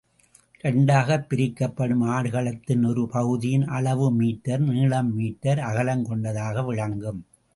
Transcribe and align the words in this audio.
இரண்டாகப் 0.61 1.29
பிரிக்கப்படும் 1.29 2.03
ஆடுகளத்தின் 2.03 2.87
ஒரு 2.87 3.07
பகுதியின் 3.07 3.67
அளவு 3.67 4.11
மீட்டர் 4.11 4.59
நீளம் 4.59 5.15
மீட்டர் 5.15 5.59
அகலம் 5.59 6.05
கொண்டதாக 6.05 6.63
விளங்கும். 6.63 7.25